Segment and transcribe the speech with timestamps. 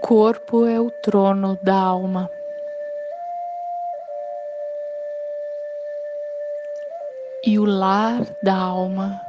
[0.00, 2.30] corpo é o trono da alma.
[7.44, 9.20] E o lar da alma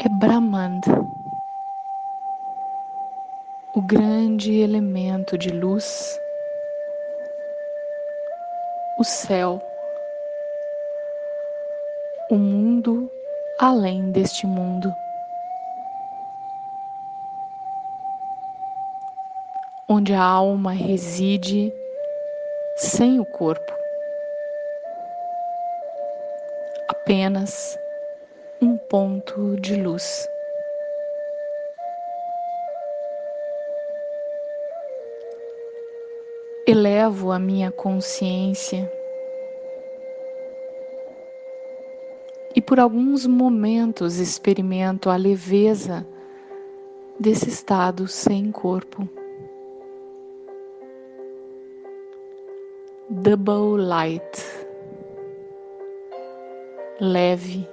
[0.00, 0.80] é Brahman,
[3.74, 6.18] o grande elemento de luz,
[8.98, 9.62] o céu,
[12.30, 13.10] o mundo
[13.58, 14.92] além deste mundo.
[19.94, 21.70] Onde a alma reside
[22.76, 23.74] sem o corpo,
[26.88, 27.78] apenas
[28.58, 30.26] um ponto de luz.
[36.66, 38.90] Elevo a minha consciência
[42.56, 46.06] e por alguns momentos experimento a leveza
[47.20, 49.06] desse estado sem corpo.
[53.14, 54.42] Double light,
[56.98, 57.68] leve.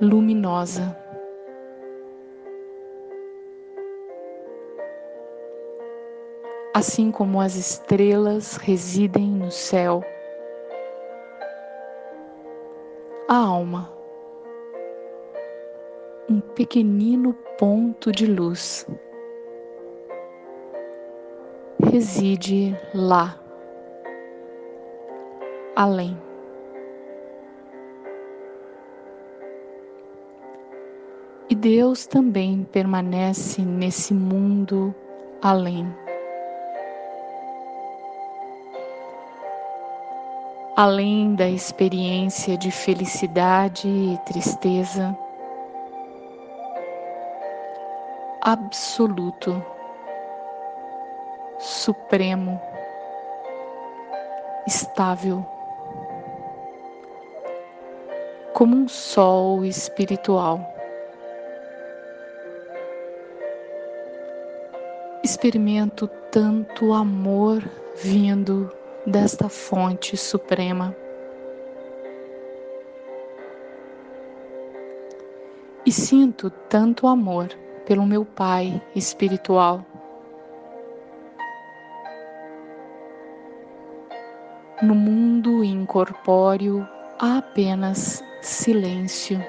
[0.00, 0.98] Luminosa.
[6.74, 10.02] Assim como as estrelas residem no céu,
[13.28, 13.88] a alma,
[16.28, 18.84] um pequenino ponto de luz,
[21.82, 23.38] reside lá,
[25.74, 26.16] além.
[31.48, 34.94] E Deus também permanece nesse mundo
[35.40, 35.86] além.
[40.76, 45.16] Além da experiência de felicidade e tristeza,
[48.42, 49.62] absoluto,
[51.66, 52.60] supremo,
[54.66, 55.44] estável,
[58.54, 60.60] como um sol espiritual.
[65.26, 67.60] experimento tanto amor
[67.96, 68.70] vindo
[69.04, 70.96] desta fonte suprema.
[75.84, 77.48] E sinto tanto amor
[77.86, 79.84] pelo meu Pai espiritual.
[84.82, 86.86] No mundo incorpóreo
[87.18, 89.42] há apenas silêncio.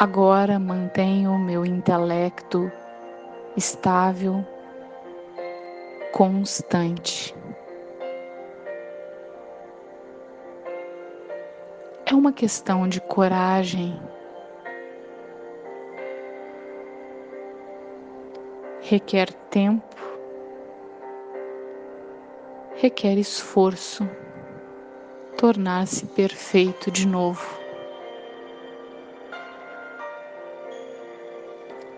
[0.00, 2.68] Agora mantenho meu intelecto
[3.56, 4.44] estável,
[6.10, 7.32] constante.
[12.04, 14.02] É uma questão de coragem.
[18.92, 19.96] Requer tempo,
[22.74, 24.06] requer esforço
[25.38, 27.42] tornar-se perfeito de novo.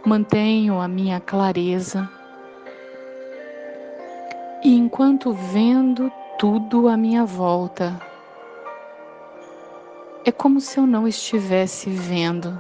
[0.06, 2.09] mantenho a minha clareza.
[4.62, 8.00] E enquanto vendo tudo à minha volta,
[10.25, 12.56] é como se eu não estivesse vendo.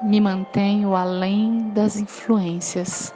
[0.00, 3.12] Me mantenho além das influências.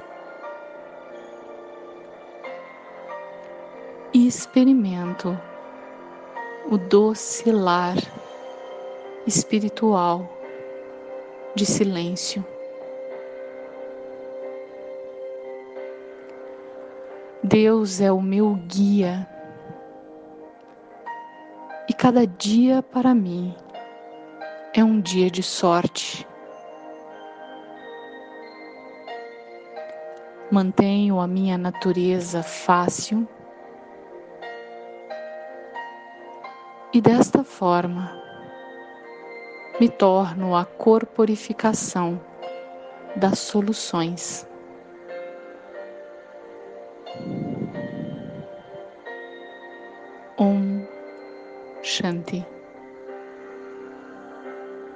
[4.12, 5.38] E experimento
[6.68, 7.96] o doce lar
[9.26, 10.28] espiritual
[11.54, 12.44] de silêncio.
[17.44, 19.28] Deus é o meu guia
[21.88, 23.54] e cada dia para mim
[24.74, 26.26] é um dia de sorte.
[30.52, 33.26] Mantenho a minha natureza fácil
[36.92, 38.12] e desta forma
[39.80, 42.20] me torno a corporificação
[43.16, 44.46] das soluções.
[50.36, 50.86] Om
[51.82, 52.51] Shanti.